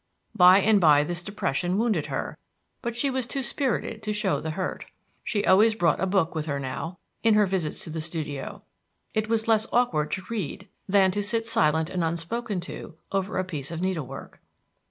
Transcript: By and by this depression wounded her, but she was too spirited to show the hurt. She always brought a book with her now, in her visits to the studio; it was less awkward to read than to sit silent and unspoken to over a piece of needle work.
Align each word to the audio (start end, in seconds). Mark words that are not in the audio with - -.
By 0.33 0.59
and 0.61 0.81
by 0.81 1.03
this 1.03 1.21
depression 1.21 1.77
wounded 1.77 2.07
her, 2.07 2.35
but 2.81 2.95
she 2.95 3.11
was 3.11 3.27
too 3.27 3.43
spirited 3.43 4.01
to 4.01 4.13
show 4.13 4.39
the 4.39 4.49
hurt. 4.57 4.87
She 5.23 5.45
always 5.45 5.75
brought 5.75 5.99
a 6.01 6.07
book 6.07 6.33
with 6.33 6.47
her 6.47 6.59
now, 6.59 6.97
in 7.21 7.35
her 7.35 7.45
visits 7.45 7.83
to 7.83 7.91
the 7.91 8.01
studio; 8.01 8.63
it 9.13 9.29
was 9.29 9.47
less 9.47 9.67
awkward 9.71 10.09
to 10.13 10.23
read 10.27 10.67
than 10.89 11.11
to 11.11 11.21
sit 11.21 11.45
silent 11.45 11.91
and 11.91 12.03
unspoken 12.03 12.59
to 12.61 12.97
over 13.11 13.37
a 13.37 13.43
piece 13.43 13.69
of 13.69 13.79
needle 13.83 14.07
work. 14.07 14.41